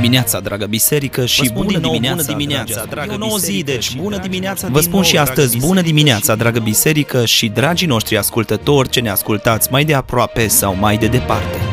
dimineața, 0.00 0.40
dragă 0.40 0.66
biserică, 0.66 1.26
și 1.26 1.50
bună 1.52 1.78
dimineața, 1.78 2.22
bună 2.22 2.38
dimineața, 2.38 2.84
dragă 2.90 3.16
nouă 3.16 3.36
zi, 3.38 3.62
deci 3.62 3.96
bună 3.96 4.18
dimineața 4.18 4.68
Vă 4.70 4.80
spun 4.80 5.02
și 5.02 5.18
astăzi 5.18 5.58
bună 5.58 5.80
dimineața, 5.80 6.34
dragă 6.34 6.58
biserică 6.58 7.24
și 7.24 7.48
dragii 7.48 7.86
noștri 7.86 8.16
ascultători 8.16 8.88
ce 8.88 9.00
ne 9.00 9.10
ascultați 9.10 9.68
mai 9.70 9.84
de 9.84 9.94
aproape 9.94 10.46
sau 10.46 10.74
mai 10.74 10.96
de 10.98 11.06
departe. 11.06 11.67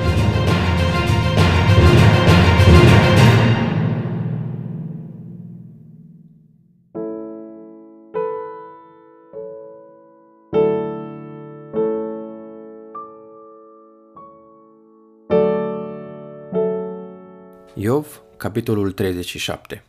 Iov, 17.78 18.22
capitolul 18.38 18.92
37 18.92 19.84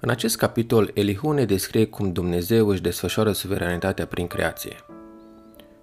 În 0.00 0.10
acest 0.10 0.36
capitol, 0.36 0.90
Elihu 0.94 1.30
ne 1.32 1.44
descrie 1.44 1.86
cum 1.86 2.12
Dumnezeu 2.12 2.68
își 2.68 2.82
desfășoară 2.82 3.32
suveranitatea 3.32 4.06
prin 4.06 4.26
creație. 4.26 4.76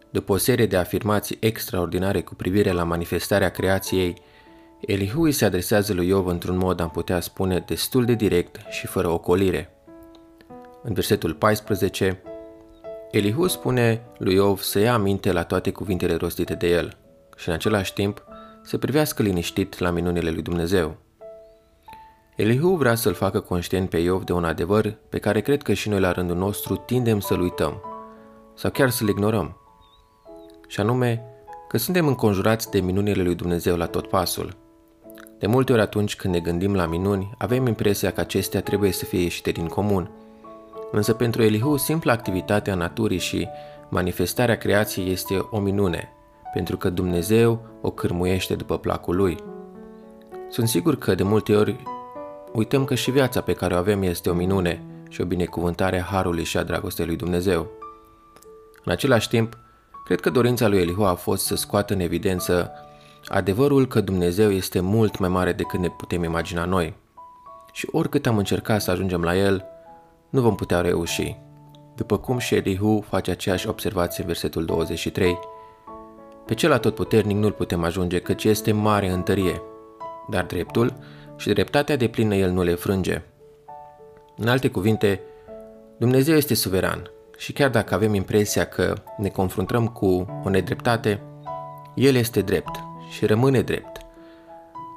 După 0.09 0.33
o 0.33 0.37
serie 0.37 0.65
de 0.65 0.77
afirmații 0.77 1.37
extraordinare 1.39 2.21
cu 2.21 2.35
privire 2.35 2.71
la 2.71 2.83
manifestarea 2.83 3.49
creației, 3.49 4.21
Elihu 4.79 5.23
îi 5.23 5.31
se 5.31 5.45
adresează 5.45 5.93
lui 5.93 6.07
Iov 6.07 6.27
într-un 6.27 6.57
mod, 6.57 6.79
am 6.79 6.89
putea 6.89 7.19
spune, 7.19 7.63
destul 7.67 8.05
de 8.05 8.13
direct 8.13 8.59
și 8.69 8.87
fără 8.87 9.07
ocolire. 9.07 9.73
În 10.83 10.93
versetul 10.93 11.33
14, 11.33 12.21
Elihu 13.11 13.47
spune 13.47 14.01
lui 14.17 14.33
Iov 14.33 14.59
să 14.59 14.79
ia 14.79 14.93
aminte 14.93 15.31
la 15.31 15.43
toate 15.43 15.71
cuvintele 15.71 16.15
rostite 16.15 16.53
de 16.53 16.67
el 16.67 16.97
și 17.35 17.47
în 17.47 17.53
același 17.53 17.93
timp 17.93 18.25
să 18.67 18.77
privească 18.77 19.23
liniștit 19.23 19.79
la 19.79 19.89
minunile 19.89 20.29
lui 20.29 20.41
Dumnezeu. 20.41 20.95
Elihu 22.35 22.75
vrea 22.75 22.95
să-l 22.95 23.13
facă 23.13 23.39
conștient 23.39 23.89
pe 23.89 23.97
Iov 23.97 24.23
de 24.23 24.33
un 24.33 24.43
adevăr 24.43 24.97
pe 25.09 25.19
care 25.19 25.41
cred 25.41 25.61
că 25.61 25.73
și 25.73 25.89
noi 25.89 25.99
la 25.99 26.11
rândul 26.11 26.35
nostru 26.35 26.75
tindem 26.75 27.19
să-l 27.19 27.41
uităm 27.41 27.81
sau 28.55 28.71
chiar 28.71 28.89
să-l 28.89 29.07
ignorăm. 29.07 29.57
Și 30.67 30.79
anume 30.79 31.23
că 31.67 31.77
suntem 31.77 32.07
înconjurați 32.07 32.71
de 32.71 32.79
minunile 32.79 33.23
lui 33.23 33.35
Dumnezeu 33.35 33.75
la 33.75 33.85
tot 33.85 34.07
pasul. 34.07 34.55
De 35.39 35.47
multe 35.47 35.71
ori 35.71 35.81
atunci 35.81 36.15
când 36.15 36.33
ne 36.33 36.39
gândim 36.39 36.75
la 36.75 36.85
minuni, 36.85 37.31
avem 37.37 37.67
impresia 37.67 38.11
că 38.11 38.19
acestea 38.19 38.61
trebuie 38.61 38.91
să 38.91 39.05
fie 39.05 39.21
ieșite 39.21 39.51
din 39.51 39.67
comun. 39.67 40.11
Însă 40.91 41.13
pentru 41.13 41.43
Elihu, 41.43 41.77
simpla 41.77 42.13
activitatea 42.13 42.75
naturii 42.75 43.17
și 43.17 43.47
manifestarea 43.89 44.57
creației 44.57 45.11
este 45.11 45.47
o 45.49 45.59
minune– 45.59 46.11
pentru 46.57 46.77
că 46.77 46.89
Dumnezeu 46.89 47.65
o 47.81 47.91
cârmuiește 47.91 48.55
după 48.55 48.77
placul 48.77 49.15
lui. 49.15 49.37
Sunt 50.49 50.67
sigur 50.67 50.97
că 50.97 51.15
de 51.15 51.23
multe 51.23 51.55
ori 51.55 51.83
uităm 52.53 52.85
că 52.85 52.95
și 52.95 53.11
viața 53.11 53.41
pe 53.41 53.53
care 53.53 53.73
o 53.73 53.77
avem 53.77 54.01
este 54.01 54.29
o 54.29 54.33
minune 54.33 54.83
și 55.09 55.21
o 55.21 55.25
binecuvântare 55.25 55.99
a 55.99 56.03
harului 56.03 56.43
și 56.43 56.57
a 56.57 56.63
dragostei 56.63 57.05
lui 57.05 57.15
Dumnezeu. 57.15 57.67
În 58.83 58.91
același 58.91 59.29
timp, 59.29 59.57
cred 60.05 60.19
că 60.19 60.29
dorința 60.29 60.67
lui 60.67 60.79
Elihu 60.79 61.03
a 61.03 61.13
fost 61.13 61.45
să 61.45 61.55
scoată 61.55 61.93
în 61.93 61.99
evidență 61.99 62.71
adevărul 63.27 63.87
că 63.87 64.01
Dumnezeu 64.01 64.51
este 64.51 64.79
mult 64.79 65.17
mai 65.17 65.29
mare 65.29 65.53
decât 65.53 65.79
ne 65.79 65.89
putem 65.89 66.23
imagina 66.23 66.65
noi. 66.65 66.95
Și 67.71 67.87
oricât 67.91 68.25
am 68.25 68.37
încercat 68.37 68.81
să 68.81 68.91
ajungem 68.91 69.21
la 69.21 69.37
el, 69.37 69.65
nu 70.29 70.41
vom 70.41 70.55
putea 70.55 70.81
reuși. 70.81 71.37
După 71.95 72.17
cum 72.17 72.37
și 72.37 72.55
Elihu 72.55 73.05
face 73.07 73.31
aceeași 73.31 73.67
observație 73.67 74.21
în 74.21 74.27
versetul 74.27 74.65
23, 74.65 75.39
pe 76.47 76.53
cel 76.53 76.71
atotputernic 76.71 77.37
nu-l 77.37 77.51
putem 77.51 77.83
ajunge, 77.83 78.19
căci 78.19 78.43
este 78.43 78.71
mare 78.71 79.09
în 79.09 79.21
tărie, 79.21 79.61
dar 80.29 80.45
dreptul 80.45 80.93
și 81.35 81.49
dreptatea 81.49 81.95
de 81.95 82.07
plină 82.07 82.35
el 82.35 82.51
nu 82.51 82.63
le 82.63 82.75
frânge. 82.75 83.21
În 84.37 84.47
alte 84.47 84.69
cuvinte, 84.69 85.21
Dumnezeu 85.97 86.35
este 86.35 86.53
suveran 86.53 87.11
și 87.37 87.53
chiar 87.53 87.69
dacă 87.69 87.93
avem 87.93 88.13
impresia 88.13 88.65
că 88.65 88.93
ne 89.17 89.29
confruntăm 89.29 89.87
cu 89.87 90.25
o 90.43 90.49
nedreptate, 90.49 91.21
El 91.95 92.15
este 92.15 92.41
drept 92.41 92.75
și 93.09 93.25
rămâne 93.25 93.61
drept. 93.61 94.01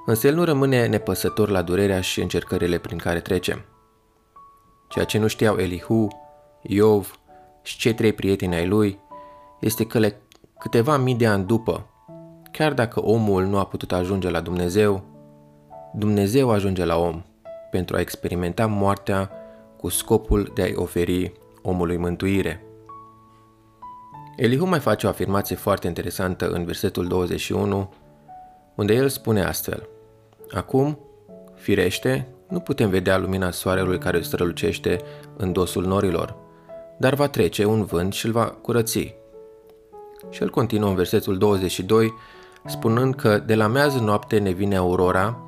Însă 0.06 0.26
El 0.26 0.34
nu 0.34 0.44
rămâne 0.44 0.86
nepăsător 0.86 1.48
la 1.48 1.62
durerea 1.62 2.00
și 2.00 2.20
încercările 2.20 2.78
prin 2.78 2.98
care 2.98 3.20
trecem. 3.20 3.64
Ceea 4.88 5.04
ce 5.04 5.18
nu 5.18 5.26
știau 5.26 5.56
Elihu, 5.56 6.08
Iov 6.62 7.18
și 7.62 7.78
cei 7.78 7.94
trei 7.94 8.12
prieteni 8.12 8.54
ai 8.54 8.66
lui 8.66 8.98
este 9.60 9.86
că 9.86 9.98
le 9.98 10.20
Câteva 10.60 10.96
mii 10.96 11.14
de 11.14 11.26
ani 11.26 11.44
după, 11.44 11.86
chiar 12.50 12.72
dacă 12.72 13.04
omul 13.04 13.44
nu 13.44 13.58
a 13.58 13.66
putut 13.66 13.92
ajunge 13.92 14.30
la 14.30 14.40
Dumnezeu, 14.40 15.02
Dumnezeu 15.94 16.50
ajunge 16.50 16.84
la 16.84 16.96
om 16.96 17.22
pentru 17.70 17.96
a 17.96 18.00
experimenta 18.00 18.66
moartea 18.66 19.30
cu 19.76 19.88
scopul 19.88 20.52
de 20.54 20.62
a-i 20.62 20.74
oferi 20.76 21.32
omului 21.62 21.96
mântuire. 21.96 22.64
Elihu 24.36 24.66
mai 24.66 24.78
face 24.78 25.06
o 25.06 25.08
afirmație 25.08 25.56
foarte 25.56 25.86
interesantă 25.86 26.48
în 26.48 26.64
versetul 26.64 27.06
21, 27.06 27.92
unde 28.74 28.94
el 28.94 29.08
spune 29.08 29.44
astfel 29.44 29.88
Acum, 30.50 30.98
firește, 31.54 32.26
nu 32.48 32.60
putem 32.60 32.90
vedea 32.90 33.18
lumina 33.18 33.50
soarelui 33.50 33.98
care 33.98 34.20
strălucește 34.20 35.00
în 35.36 35.52
dosul 35.52 35.86
norilor, 35.86 36.36
dar 36.98 37.14
va 37.14 37.28
trece 37.28 37.64
un 37.64 37.84
vânt 37.84 38.12
și 38.12 38.26
îl 38.26 38.32
va 38.32 38.46
curăți 38.46 39.18
și 40.30 40.42
el 40.42 40.50
continuă 40.50 40.88
în 40.88 40.94
versetul 40.94 41.38
22, 41.38 42.14
spunând 42.66 43.14
că 43.14 43.38
de 43.38 43.54
la 43.54 43.66
mează 43.66 43.98
noapte 43.98 44.38
ne 44.38 44.50
vine 44.50 44.76
aurora 44.76 45.38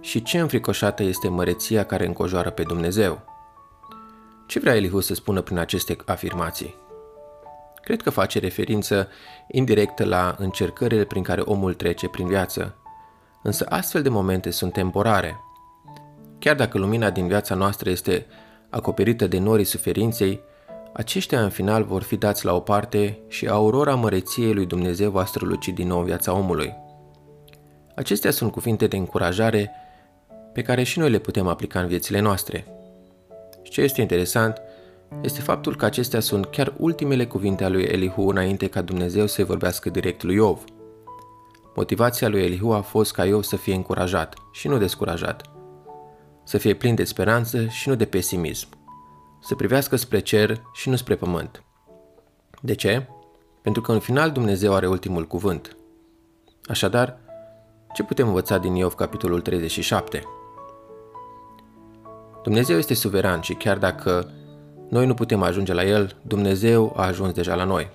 și 0.00 0.22
ce 0.22 0.38
înfricoșată 0.38 1.02
este 1.02 1.28
măreția 1.28 1.84
care 1.84 2.06
încojoară 2.06 2.50
pe 2.50 2.62
Dumnezeu. 2.62 3.20
Ce 4.46 4.58
vrea 4.58 4.74
Elihu 4.76 5.00
să 5.00 5.14
spună 5.14 5.40
prin 5.40 5.58
aceste 5.58 5.96
afirmații? 6.04 6.74
Cred 7.82 8.02
că 8.02 8.10
face 8.10 8.38
referință 8.38 9.08
indirectă 9.50 10.04
la 10.04 10.34
încercările 10.38 11.04
prin 11.04 11.22
care 11.22 11.40
omul 11.40 11.74
trece 11.74 12.08
prin 12.08 12.26
viață, 12.26 12.74
însă 13.42 13.66
astfel 13.68 14.02
de 14.02 14.08
momente 14.08 14.50
sunt 14.50 14.72
temporare. 14.72 15.40
Chiar 16.38 16.56
dacă 16.56 16.78
lumina 16.78 17.10
din 17.10 17.26
viața 17.26 17.54
noastră 17.54 17.90
este 17.90 18.26
acoperită 18.70 19.26
de 19.26 19.38
norii 19.38 19.64
suferinței, 19.64 20.40
aceștia 20.96 21.42
în 21.42 21.48
final 21.48 21.84
vor 21.84 22.02
fi 22.02 22.16
dați 22.16 22.44
la 22.44 22.54
o 22.54 22.60
parte 22.60 23.18
și 23.28 23.46
aurora 23.46 23.94
măreției 23.94 24.54
lui 24.54 24.66
Dumnezeu 24.66 25.10
va 25.10 25.24
străluci 25.24 25.68
din 25.68 25.86
nou 25.86 26.02
viața 26.02 26.32
omului. 26.32 26.74
Acestea 27.94 28.30
sunt 28.30 28.52
cuvinte 28.52 28.86
de 28.86 28.96
încurajare 28.96 29.70
pe 30.52 30.62
care 30.62 30.82
și 30.82 30.98
noi 30.98 31.10
le 31.10 31.18
putem 31.18 31.46
aplica 31.46 31.80
în 31.80 31.86
viețile 31.86 32.20
noastre. 32.20 32.66
Și 33.62 33.70
ce 33.70 33.80
este 33.80 34.00
interesant 34.00 34.60
este 35.22 35.40
faptul 35.40 35.76
că 35.76 35.84
acestea 35.84 36.20
sunt 36.20 36.46
chiar 36.46 36.74
ultimele 36.76 37.26
cuvinte 37.26 37.64
ale 37.64 37.74
lui 37.74 37.84
Elihu 37.84 38.28
înainte 38.28 38.68
ca 38.68 38.82
Dumnezeu 38.82 39.26
să-i 39.26 39.44
vorbească 39.44 39.90
direct 39.90 40.22
lui 40.22 40.34
Iov. 40.34 40.64
Motivația 41.74 42.28
lui 42.28 42.42
Elihu 42.42 42.72
a 42.72 42.80
fost 42.80 43.12
ca 43.12 43.24
Iov 43.24 43.42
să 43.42 43.56
fie 43.56 43.74
încurajat 43.74 44.34
și 44.52 44.68
nu 44.68 44.78
descurajat, 44.78 45.42
să 46.44 46.58
fie 46.58 46.74
plin 46.74 46.94
de 46.94 47.04
speranță 47.04 47.66
și 47.66 47.88
nu 47.88 47.94
de 47.94 48.04
pesimism, 48.04 48.68
să 49.46 49.54
privească 49.54 49.96
spre 49.96 50.18
cer 50.18 50.62
și 50.72 50.88
nu 50.88 50.96
spre 50.96 51.14
pământ. 51.14 51.62
De 52.60 52.74
ce? 52.74 53.08
Pentru 53.62 53.82
că 53.82 53.92
în 53.92 53.98
final 53.98 54.30
Dumnezeu 54.30 54.74
are 54.74 54.88
ultimul 54.88 55.26
cuvânt. 55.26 55.76
Așadar, 56.66 57.18
ce 57.94 58.02
putem 58.02 58.26
învăța 58.26 58.58
din 58.58 58.74
Iov 58.74 58.94
capitolul 58.94 59.40
37? 59.40 60.22
Dumnezeu 62.42 62.76
este 62.76 62.94
suveran 62.94 63.40
și 63.40 63.54
chiar 63.54 63.78
dacă 63.78 64.30
noi 64.88 65.06
nu 65.06 65.14
putem 65.14 65.42
ajunge 65.42 65.72
la 65.72 65.84
El, 65.84 66.16
Dumnezeu 66.22 66.92
a 66.96 67.06
ajuns 67.06 67.32
deja 67.32 67.54
la 67.54 67.64
noi. 67.64 67.90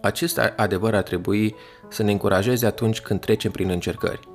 Acest 0.00 0.38
adevăr 0.56 0.94
ar 0.94 1.02
trebui 1.02 1.54
să 1.88 2.02
ne 2.02 2.12
încurajeze 2.12 2.66
atunci 2.66 3.00
când 3.00 3.20
trecem 3.20 3.50
prin 3.50 3.70
încercări. 3.70 4.28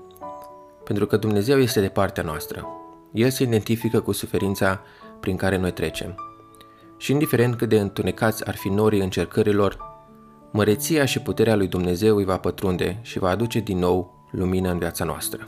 Pentru 0.83 1.05
că 1.05 1.17
Dumnezeu 1.17 1.59
este 1.59 1.81
de 1.81 1.89
partea 1.89 2.23
noastră. 2.23 2.67
El 3.13 3.29
se 3.29 3.43
identifică 3.43 3.99
cu 3.99 4.11
suferința 4.11 4.81
prin 5.27 5.39
care 5.39 5.57
noi 5.57 5.71
trecem. 5.71 6.15
Și 6.97 7.11
indiferent 7.11 7.55
cât 7.55 7.69
de 7.69 7.79
întunecați 7.79 8.47
ar 8.47 8.55
fi 8.55 8.69
norii 8.69 9.01
încercărilor, 9.01 9.77
măreția 10.51 11.05
și 11.05 11.19
puterea 11.19 11.55
lui 11.55 11.67
Dumnezeu 11.67 12.15
îi 12.15 12.25
va 12.25 12.37
pătrunde 12.37 12.99
și 13.01 13.19
va 13.19 13.29
aduce 13.29 13.59
din 13.59 13.77
nou 13.77 14.27
lumină 14.31 14.71
în 14.71 14.77
viața 14.77 15.05
noastră. 15.05 15.47